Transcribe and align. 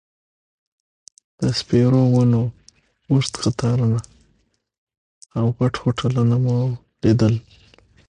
د 1.39 1.41
سپیرو 1.59 2.01
ونو 2.13 2.43
اوږد 3.09 3.33
قطارونه 3.43 3.99
او 5.37 5.45
غټ 5.57 5.73
هوټلونه 5.83 6.35
مو 6.43 6.55
لیدل. 7.03 7.33